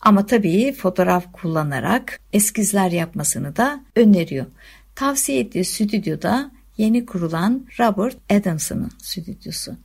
Ama 0.00 0.26
tabii 0.26 0.72
fotoğraf 0.72 1.32
kullanarak 1.32 2.20
eskizler 2.32 2.90
yapmasını 2.90 3.56
da 3.56 3.84
öneriyor. 3.96 4.46
Tavsiye 4.94 5.40
ettiği 5.40 5.64
stüdyoda 5.64 6.50
yeni 6.76 7.06
kurulan 7.06 7.66
Robert 7.80 8.16
Adamson'ın 8.32 8.90
stüdyosu. 9.02 9.76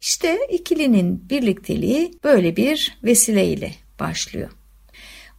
İşte 0.00 0.38
ikilinin 0.52 1.28
birlikteliği 1.30 2.18
böyle 2.24 2.56
bir 2.56 2.98
vesileyle 3.04 3.74
başlıyor. 4.00 4.50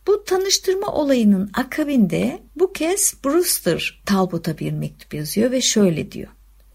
Bu 0.07 0.23
tanıştırma 0.23 0.87
olayının 0.87 1.49
akabinde 1.53 2.39
bu 2.55 2.73
kez 2.73 3.13
Brewster 3.25 4.01
Talbot'a 4.05 4.57
bir 4.57 4.71
mektup 4.71 5.13
yazıyor 5.13 5.51
ve 5.51 5.61
şöyle 5.61 6.11
diyor. 6.11 6.27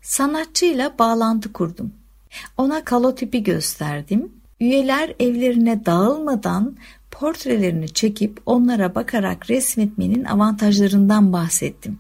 Sanatçıyla 0.03 0.99
bağlantı 0.99 1.53
kurdum. 1.53 1.93
Ona 2.57 2.85
kalotipi 2.85 3.43
gösterdim. 3.43 4.33
Üyeler 4.61 5.15
evlerine 5.21 5.87
dağılmadan 5.87 6.77
portrelerini 7.11 7.89
çekip 7.93 8.41
onlara 8.47 8.95
bakarak 8.95 9.51
resmetmenin 9.51 10.25
avantajlarından 10.25 11.33
bahsettim. 11.33 11.99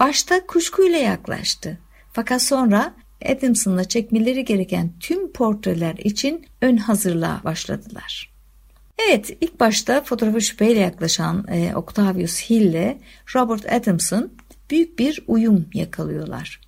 Başta 0.00 0.46
kuşkuyla 0.46 0.98
yaklaştı. 0.98 1.78
Fakat 2.12 2.42
sonra 2.42 2.94
Adamson'la 3.24 3.84
çekmeleri 3.84 4.44
gereken 4.44 4.92
tüm 5.00 5.32
portreler 5.32 5.94
için 5.94 6.46
ön 6.60 6.76
hazırlığa 6.76 7.40
başladılar. 7.44 8.35
Evet 8.98 9.36
ilk 9.40 9.60
başta 9.60 10.00
fotoğrafa 10.00 10.40
şüpheyle 10.40 10.80
yaklaşan 10.80 11.46
e, 11.52 11.76
Octavius 11.76 12.50
Hill 12.50 12.60
ile 12.60 12.98
Robert 13.34 13.72
Adamson 13.72 14.30
büyük 14.70 14.98
bir 14.98 15.24
uyum 15.26 15.66
yakalıyorlar. 15.74 16.60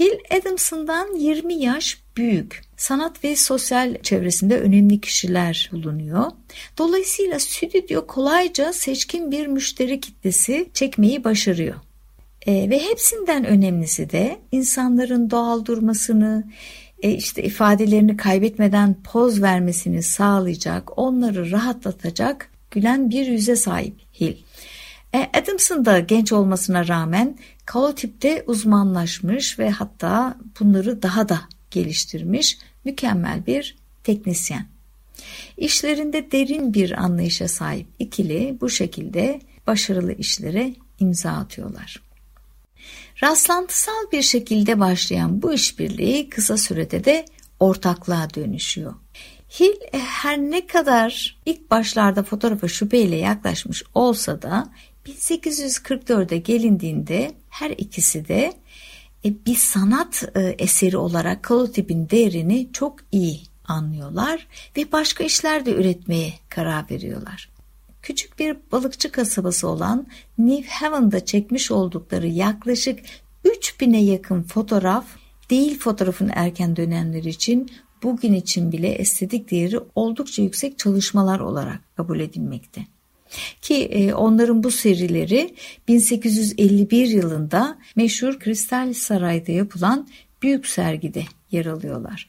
Hill 0.00 0.18
Adamson'dan 0.40 1.16
20 1.16 1.54
yaş 1.54 1.98
büyük. 2.16 2.62
Sanat 2.76 3.24
ve 3.24 3.36
sosyal 3.36 4.02
çevresinde 4.02 4.60
önemli 4.60 5.00
kişiler 5.00 5.70
bulunuyor. 5.72 6.26
Dolayısıyla 6.78 7.40
stüdyo 7.40 8.06
kolayca 8.06 8.72
seçkin 8.72 9.30
bir 9.30 9.46
müşteri 9.46 10.00
kitlesi 10.00 10.70
çekmeyi 10.74 11.24
başarıyor. 11.24 11.76
E, 12.46 12.70
ve 12.70 12.78
hepsinden 12.78 13.44
önemlisi 13.44 14.10
de 14.10 14.40
insanların 14.52 15.30
doğal 15.30 15.64
durmasını, 15.64 16.44
e, 17.02 17.10
işte 17.10 17.42
ifadelerini 17.42 18.16
kaybetmeden 18.16 18.96
poz 19.04 19.42
vermesini 19.42 20.02
sağlayacak, 20.02 20.98
onları 20.98 21.50
rahatlatacak 21.50 22.50
gülen 22.70 23.10
bir 23.10 23.26
yüze 23.26 23.56
sahip 23.56 23.94
Hill. 24.20 24.36
E, 25.14 25.30
Adams'ın 25.34 25.84
da 25.84 26.00
genç 26.00 26.32
olmasına 26.32 26.88
rağmen 26.88 27.38
kalotipte 27.66 28.44
uzmanlaşmış 28.46 29.58
ve 29.58 29.70
hatta 29.70 30.38
bunları 30.60 31.02
daha 31.02 31.28
da 31.28 31.40
geliştirmiş 31.70 32.58
mükemmel 32.84 33.46
bir 33.46 33.76
teknisyen. 34.04 34.66
İşlerinde 35.56 36.32
derin 36.32 36.74
bir 36.74 37.02
anlayışa 37.04 37.48
sahip 37.48 37.86
ikili 37.98 38.56
bu 38.60 38.70
şekilde 38.70 39.40
başarılı 39.66 40.12
işlere 40.12 40.74
imza 40.98 41.30
atıyorlar. 41.30 42.09
Rastlantısal 43.22 44.10
bir 44.12 44.22
şekilde 44.22 44.80
başlayan 44.80 45.42
bu 45.42 45.52
işbirliği 45.52 46.28
kısa 46.28 46.56
sürede 46.56 47.04
de 47.04 47.24
ortaklığa 47.60 48.34
dönüşüyor. 48.34 48.94
Hill 49.60 49.74
e, 49.92 49.98
her 49.98 50.38
ne 50.38 50.66
kadar 50.66 51.38
ilk 51.46 51.70
başlarda 51.70 52.22
fotoğrafa 52.22 52.68
şüpheyle 52.68 53.16
yaklaşmış 53.16 53.82
olsa 53.94 54.42
da 54.42 54.68
1844'e 55.06 56.36
gelindiğinde 56.36 57.32
her 57.48 57.70
ikisi 57.70 58.28
de 58.28 58.52
e, 59.24 59.46
bir 59.46 59.56
sanat 59.56 60.24
e, 60.36 60.40
eseri 60.40 60.96
olarak 60.96 61.42
kalotipin 61.42 62.10
değerini 62.10 62.68
çok 62.72 62.96
iyi 63.12 63.42
anlıyorlar 63.64 64.46
ve 64.76 64.92
başka 64.92 65.24
işler 65.24 65.66
de 65.66 65.70
üretmeye 65.70 66.32
karar 66.48 66.90
veriyorlar. 66.90 67.50
Küçük 68.02 68.38
bir 68.38 68.56
balıkçı 68.72 69.12
kasabası 69.12 69.68
olan 69.68 70.06
New 70.38 70.68
Haven'da 70.68 71.24
çekmiş 71.24 71.70
oldukları 71.70 72.26
yaklaşık 72.26 73.00
3000'e 73.44 74.00
yakın 74.00 74.42
fotoğraf 74.42 75.06
değil 75.50 75.78
fotoğrafın 75.78 76.30
erken 76.34 76.76
dönemleri 76.76 77.28
için 77.28 77.70
bugün 78.02 78.34
için 78.34 78.72
bile 78.72 78.88
estetik 78.88 79.50
değeri 79.50 79.78
oldukça 79.94 80.42
yüksek 80.42 80.78
çalışmalar 80.78 81.40
olarak 81.40 81.96
kabul 81.96 82.20
edilmekte. 82.20 82.86
Ki 83.62 83.84
e, 83.84 84.14
onların 84.14 84.62
bu 84.62 84.70
serileri 84.70 85.54
1851 85.88 87.08
yılında 87.08 87.78
meşhur 87.96 88.38
Kristal 88.38 88.92
Saray'da 88.92 89.52
yapılan 89.52 90.08
büyük 90.42 90.66
sergide 90.66 91.24
yer 91.50 91.66
alıyorlar. 91.66 92.28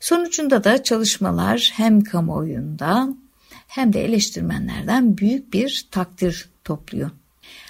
Sonucunda 0.00 0.64
da 0.64 0.82
çalışmalar 0.82 1.72
hem 1.74 2.00
kamuoyunda 2.00 3.08
hem 3.68 3.92
de 3.92 4.04
eleştirmenlerden 4.04 5.18
büyük 5.18 5.52
bir 5.52 5.86
takdir 5.90 6.48
topluyor. 6.64 7.10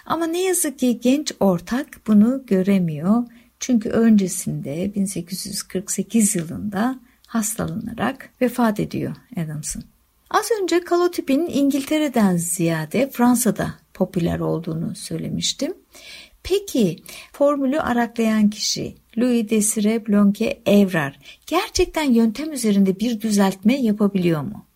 Ama 0.06 0.26
ne 0.26 0.42
yazık 0.42 0.78
ki 0.78 1.00
genç 1.00 1.32
ortak 1.40 1.86
bunu 2.06 2.42
göremiyor. 2.46 3.24
Çünkü 3.60 3.88
öncesinde 3.88 4.94
1848 4.94 6.36
yılında 6.36 7.00
hastalanarak 7.26 8.30
vefat 8.40 8.80
ediyor 8.80 9.16
Adamson. 9.36 9.82
Az 10.30 10.50
önce 10.62 10.80
kalotipin 10.80 11.46
İngiltere'den 11.46 12.36
ziyade 12.36 13.10
Fransa'da 13.10 13.74
popüler 13.94 14.40
olduğunu 14.40 14.94
söylemiştim. 14.94 15.74
Peki 16.42 17.02
formülü 17.32 17.80
araklayan 17.80 18.50
kişi 18.50 18.94
Louis 19.18 19.50
Desire 19.50 20.06
Blanque 20.06 20.60
Evrar 20.66 21.18
gerçekten 21.46 22.12
yöntem 22.12 22.52
üzerinde 22.52 23.00
bir 23.00 23.20
düzeltme 23.20 23.80
yapabiliyor 23.80 24.42
mu? 24.42 24.67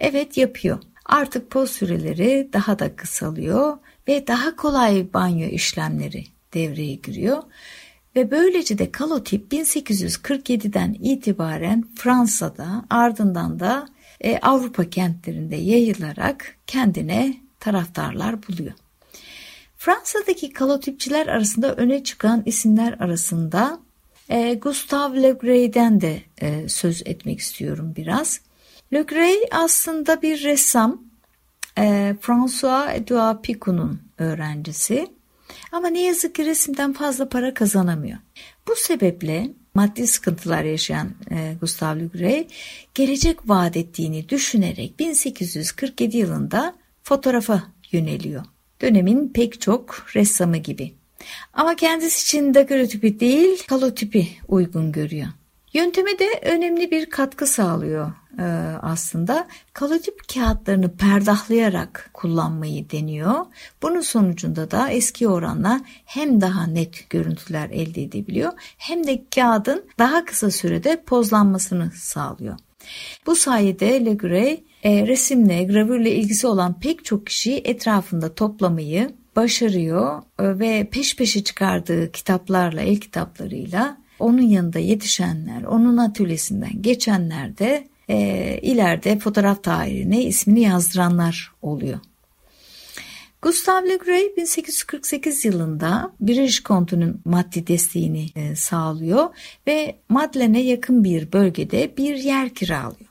Evet 0.00 0.36
yapıyor. 0.36 0.78
Artık 1.04 1.50
poz 1.50 1.70
süreleri 1.70 2.48
daha 2.52 2.78
da 2.78 2.96
kısalıyor 2.96 3.78
ve 4.08 4.26
daha 4.26 4.56
kolay 4.56 5.06
banyo 5.14 5.48
işlemleri 5.48 6.24
devreye 6.54 6.94
giriyor. 6.94 7.42
Ve 8.16 8.30
böylece 8.30 8.78
de 8.78 8.92
kalotip 8.92 9.52
1847'den 9.52 10.96
itibaren 11.00 11.84
Fransa'da 11.96 12.84
ardından 12.90 13.60
da 13.60 13.88
e, 14.20 14.38
Avrupa 14.38 14.90
kentlerinde 14.90 15.56
yayılarak 15.56 16.56
kendine 16.66 17.36
taraftarlar 17.60 18.48
buluyor. 18.48 18.72
Fransa'daki 19.76 20.52
kalotipçiler 20.52 21.26
arasında 21.26 21.74
öne 21.74 22.04
çıkan 22.04 22.42
isimler 22.46 22.92
arasında 22.92 23.80
e, 24.28 24.54
Gustave 24.54 25.22
Le 25.22 25.30
Gray'den 25.30 26.00
de 26.00 26.22
e, 26.42 26.68
söz 26.68 27.02
etmek 27.06 27.40
istiyorum 27.40 27.92
biraz. 27.96 28.40
Le 28.92 29.02
Gray 29.02 29.36
aslında 29.50 30.22
bir 30.22 30.42
ressam. 30.42 31.02
E, 31.78 32.14
François 32.20 32.94
Edouard 32.94 33.42
Picot'un 33.42 34.00
öğrencisi. 34.18 35.06
Ama 35.72 35.88
ne 35.88 36.02
yazık 36.02 36.34
ki 36.34 36.46
resimden 36.46 36.92
fazla 36.92 37.28
para 37.28 37.54
kazanamıyor. 37.54 38.18
Bu 38.68 38.76
sebeple 38.76 39.50
maddi 39.74 40.06
sıkıntılar 40.06 40.64
yaşayan 40.64 41.10
e, 41.30 41.54
Gustave 41.60 42.00
Le 42.00 42.06
Gray 42.06 42.46
gelecek 42.94 43.38
vaat 43.48 43.76
ettiğini 43.76 44.28
düşünerek 44.28 44.98
1847 44.98 46.16
yılında 46.16 46.74
fotoğrafa 47.02 47.62
yöneliyor. 47.92 48.44
Dönemin 48.80 49.28
pek 49.28 49.60
çok 49.60 50.06
ressamı 50.14 50.56
gibi. 50.56 50.94
Ama 51.52 51.76
kendisi 51.76 52.22
için 52.22 52.54
daguerreotipi 52.54 53.20
değil 53.20 53.62
kalotipi 53.68 54.28
uygun 54.48 54.92
görüyor. 54.92 55.28
Yönteme 55.74 56.18
de 56.18 56.40
önemli 56.42 56.90
bir 56.90 57.06
katkı 57.06 57.46
sağlıyor 57.46 58.12
e, 58.38 58.42
aslında. 58.82 59.48
Kalotip 59.72 60.28
kağıtlarını 60.34 60.96
perdahlayarak 60.96 62.10
kullanmayı 62.12 62.90
deniyor. 62.90 63.46
Bunun 63.82 64.00
sonucunda 64.00 64.70
da 64.70 64.90
eski 64.90 65.28
oranla 65.28 65.80
hem 66.04 66.40
daha 66.40 66.66
net 66.66 67.10
görüntüler 67.10 67.70
elde 67.70 68.02
edebiliyor 68.02 68.52
hem 68.78 69.06
de 69.06 69.24
kağıdın 69.34 69.84
daha 69.98 70.24
kısa 70.24 70.50
sürede 70.50 71.02
pozlanmasını 71.06 71.90
sağlıyor. 71.90 72.58
Bu 73.26 73.36
sayede 73.36 74.04
Le 74.04 74.14
Gray 74.14 74.64
e, 74.82 75.06
resimle, 75.06 75.64
gravürle 75.64 76.14
ilgisi 76.14 76.46
olan 76.46 76.80
pek 76.80 77.04
çok 77.04 77.26
kişiyi 77.26 77.60
etrafında 77.64 78.34
toplamayı 78.34 79.10
başarıyor 79.36 80.22
e, 80.38 80.58
ve 80.58 80.88
peş 80.92 81.16
peşe 81.16 81.44
çıkardığı 81.44 82.12
kitaplarla, 82.12 82.80
el 82.80 82.96
kitaplarıyla 82.96 83.96
onun 84.18 84.42
yanında 84.42 84.78
yetişenler, 84.78 85.62
onun 85.62 85.96
atölyesinden 85.96 86.82
geçenler 86.82 87.58
de 87.58 87.88
e, 88.10 88.58
ileride 88.62 89.18
fotoğraf 89.18 89.62
tarihine 89.62 90.22
ismini 90.22 90.60
yazdıranlar 90.60 91.52
oluyor. 91.62 91.98
Gustave 93.42 93.88
Le 93.88 93.96
Gray 93.96 94.36
1848 94.36 95.44
yılında 95.44 96.12
British 96.20 96.60
Kontu'nun 96.60 97.20
maddi 97.24 97.66
desteğini 97.66 98.26
e, 98.36 98.56
sağlıyor 98.56 99.28
ve 99.66 99.96
Madeleine 100.08 100.60
yakın 100.60 101.04
bir 101.04 101.32
bölgede 101.32 101.96
bir 101.96 102.14
yer 102.14 102.54
kiralıyor. 102.54 103.10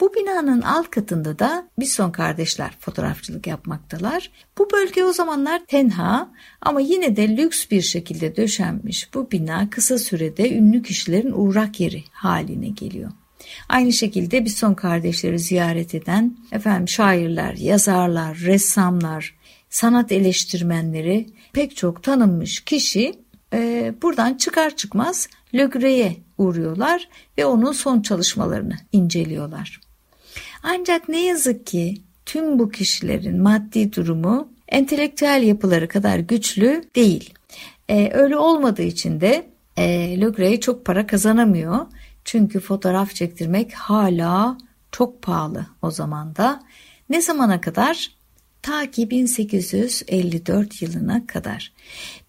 Bu 0.00 0.14
binanın 0.14 0.62
alt 0.62 0.90
katında 0.90 1.38
da 1.38 1.68
Bisson 1.78 2.10
kardeşler 2.10 2.76
fotoğrafçılık 2.80 3.46
yapmaktalar. 3.46 4.30
Bu 4.58 4.68
bölge 4.72 5.04
o 5.04 5.12
zamanlar 5.12 5.66
tenha 5.66 6.30
ama 6.60 6.80
yine 6.80 7.16
de 7.16 7.36
lüks 7.36 7.70
bir 7.70 7.82
şekilde 7.82 8.36
döşenmiş 8.36 9.14
bu 9.14 9.30
bina 9.30 9.70
kısa 9.70 9.98
sürede 9.98 10.54
ünlü 10.54 10.82
kişilerin 10.82 11.32
uğrak 11.32 11.80
yeri 11.80 12.04
haline 12.12 12.68
geliyor. 12.68 13.10
Aynı 13.68 13.92
şekilde 13.92 14.44
Bisson 14.44 14.74
kardeşleri 14.74 15.38
ziyaret 15.38 15.94
eden 15.94 16.36
efendim 16.52 16.88
şairler, 16.88 17.54
yazarlar, 17.56 18.36
ressamlar, 18.36 19.34
sanat 19.70 20.12
eleştirmenleri 20.12 21.26
pek 21.52 21.76
çok 21.76 22.02
tanınmış 22.02 22.60
kişi 22.64 23.14
e, 23.52 23.94
buradan 24.02 24.34
çıkar 24.34 24.76
çıkmaz 24.76 25.28
Le 25.54 25.64
Gray'e 25.64 26.16
uğruyorlar 26.38 27.08
ve 27.38 27.46
onun 27.46 27.72
son 27.72 28.02
çalışmalarını 28.02 28.76
inceliyorlar. 28.92 29.80
Ancak 30.62 31.08
ne 31.08 31.24
yazık 31.24 31.66
ki 31.66 32.02
tüm 32.26 32.58
bu 32.58 32.70
kişilerin 32.70 33.42
maddi 33.42 33.92
durumu 33.92 34.48
entelektüel 34.68 35.42
yapıları 35.42 35.88
kadar 35.88 36.18
güçlü 36.18 36.84
değil. 36.96 37.34
Ee, 37.88 38.10
öyle 38.14 38.36
olmadığı 38.36 38.82
için 38.82 39.20
de 39.20 39.46
e, 39.76 40.20
Le 40.20 40.28
Gray 40.28 40.60
çok 40.60 40.84
para 40.84 41.06
kazanamıyor. 41.06 41.86
Çünkü 42.24 42.60
fotoğraf 42.60 43.14
çektirmek 43.14 43.74
hala 43.74 44.58
çok 44.92 45.22
pahalı 45.22 45.66
o 45.82 45.90
zaman 45.90 46.36
da. 46.36 46.62
Ne 47.10 47.22
zamana 47.22 47.60
kadar? 47.60 48.10
Ta 48.62 48.90
ki 48.90 49.10
1854 49.10 50.82
yılına 50.82 51.26
kadar. 51.26 51.72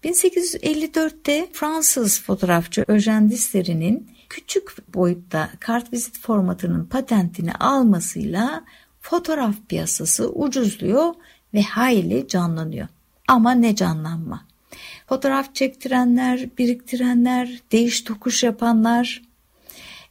1854'te 0.04 1.48
Fransız 1.52 2.22
fotoğrafçı 2.22 2.80
Eugène 2.80 3.30
Distler'in 3.30 4.10
küçük 4.28 4.94
boyutta 4.94 5.50
kartvizit 5.60 6.18
formatının 6.18 6.84
patentini 6.84 7.52
almasıyla 7.52 8.64
fotoğraf 9.00 9.54
piyasası 9.68 10.30
ucuzluyor 10.30 11.14
ve 11.54 11.62
hayli 11.62 12.28
canlanıyor. 12.28 12.88
Ama 13.28 13.52
ne 13.52 13.76
canlanma. 13.76 14.46
Fotoğraf 15.08 15.54
çektirenler, 15.54 16.48
biriktirenler, 16.58 17.60
değiş 17.72 18.02
tokuş 18.02 18.42
yapanlar. 18.42 19.22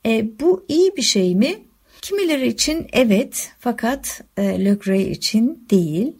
E, 0.06 0.39
bu 0.39 0.65
iyi 0.68 0.96
bir 0.98 1.02
şey 1.02 1.36
mi? 1.36 1.56
Kimileri 2.02 2.48
için 2.48 2.88
evet 2.94 3.52
fakat 3.60 4.22
e, 4.38 4.65
Le 4.65 4.74
Gray 4.74 5.12
için 5.12 5.68
değil. 5.70 6.13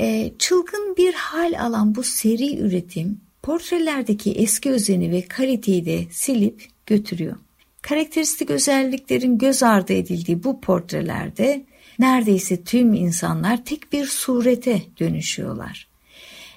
E, 0.00 0.32
çılgın 0.38 0.96
bir 0.96 1.14
hal 1.14 1.60
alan 1.60 1.94
bu 1.94 2.02
seri 2.02 2.58
üretim 2.58 3.20
portrelerdeki 3.42 4.32
eski 4.32 4.70
özeni 4.70 5.12
ve 5.12 5.22
kaliteyi 5.22 5.86
de 5.86 6.04
silip 6.10 6.68
götürüyor. 6.86 7.36
Karakteristik 7.82 8.50
özelliklerin 8.50 9.38
göz 9.38 9.62
ardı 9.62 9.92
edildiği 9.92 10.44
bu 10.44 10.60
portrelerde 10.60 11.64
neredeyse 11.98 12.64
tüm 12.64 12.94
insanlar 12.94 13.64
tek 13.64 13.92
bir 13.92 14.06
surete 14.06 14.82
dönüşüyorlar. 15.00 15.88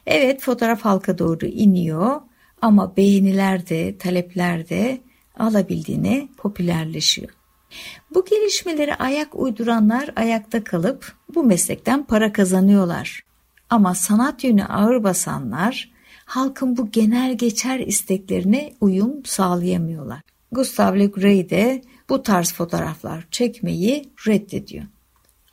Evet 0.05 0.41
fotoğraf 0.41 0.81
halka 0.81 1.17
doğru 1.17 1.45
iniyor 1.45 2.21
ama 2.61 2.97
beğeniler 2.97 3.69
de 3.69 3.97
talepler 3.97 4.69
de 4.69 5.01
alabildiğine 5.39 6.27
popülerleşiyor. 6.37 7.29
Bu 8.13 8.25
gelişmelere 8.25 8.95
ayak 8.95 9.35
uyduranlar 9.35 10.09
ayakta 10.15 10.63
kalıp 10.63 11.15
bu 11.35 11.43
meslekten 11.43 12.03
para 12.03 12.33
kazanıyorlar. 12.33 13.21
Ama 13.69 13.95
sanat 13.95 14.43
yönü 14.43 14.65
ağır 14.65 15.03
basanlar 15.03 15.91
halkın 16.25 16.77
bu 16.77 16.91
genel 16.91 17.37
geçer 17.37 17.79
isteklerine 17.79 18.73
uyum 18.81 19.25
sağlayamıyorlar. 19.25 20.21
Gustav 20.51 20.99
Le 20.99 21.05
Gray 21.05 21.49
de 21.49 21.81
bu 22.09 22.23
tarz 22.23 22.53
fotoğraflar 22.53 23.27
çekmeyi 23.31 24.09
reddediyor. 24.27 24.85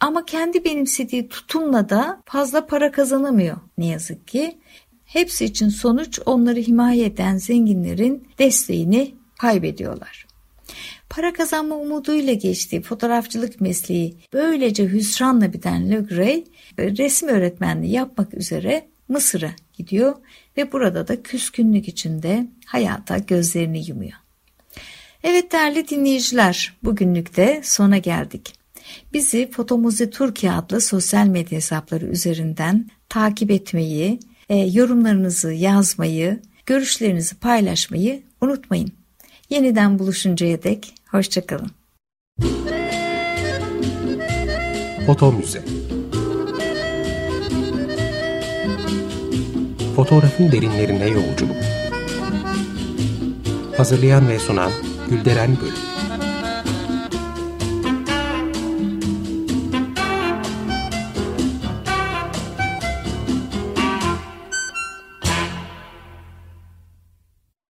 Ama 0.01 0.25
kendi 0.25 0.65
benimsediği 0.65 1.29
tutumla 1.29 1.89
da 1.89 2.23
fazla 2.25 2.67
para 2.67 2.93
kazanamıyor 2.93 3.57
ne 3.79 3.87
yazık 3.87 4.29
ki. 4.29 4.59
Hepsi 5.05 5.45
için 5.45 5.69
sonuç 5.69 6.21
onları 6.27 6.61
himaye 6.61 7.05
eden 7.05 7.37
zenginlerin 7.37 8.29
desteğini 8.39 9.15
kaybediyorlar. 9.39 10.27
Para 11.11 11.33
kazanma 11.33 11.77
umuduyla 11.77 12.33
geçtiği 12.33 12.83
fotoğrafçılık 12.83 13.61
mesleği 13.61 14.17
böylece 14.33 14.89
hüsranla 14.89 15.53
biten 15.53 15.91
Le 15.91 15.97
Gray 15.97 16.45
resim 16.79 17.29
öğretmenliği 17.29 17.93
yapmak 17.93 18.35
üzere 18.35 18.89
Mısır'a 19.09 19.51
gidiyor 19.73 20.15
ve 20.57 20.73
burada 20.73 21.09
da 21.09 21.23
küskünlük 21.23 21.89
içinde 21.89 22.47
hayata 22.67 23.19
gözlerini 23.19 23.89
yumuyor. 23.89 24.13
Evet 25.23 25.53
değerli 25.53 25.89
dinleyiciler 25.89 26.77
bugünlük 26.85 27.37
de 27.37 27.61
sona 27.65 27.99
geldik. 27.99 28.55
Bizi 29.13 29.51
Fotomuzi 29.51 30.11
Türkiye 30.11 30.53
adlı 30.53 30.81
sosyal 30.81 31.27
medya 31.27 31.57
hesapları 31.57 32.07
üzerinden 32.07 32.91
takip 33.09 33.51
etmeyi, 33.51 34.21
e, 34.49 34.57
yorumlarınızı 34.57 35.53
yazmayı, 35.53 36.41
görüşlerinizi 36.67 37.35
paylaşmayı 37.35 38.23
unutmayın. 38.41 38.98
Yeniden 39.51 39.99
buluşuncaya 39.99 40.63
dek 40.63 40.95
hoşçakalın. 41.11 41.71
Foto 45.07 45.33
Müze 45.33 45.65
Fotoğrafın 49.97 50.53
derinlerine 50.53 51.09
yolculuk. 51.09 51.57
Hazırlayan 53.77 54.29
ve 54.29 54.39
sunan 54.39 54.71
Gülderen 55.11 55.57
Bölüm 55.61 55.88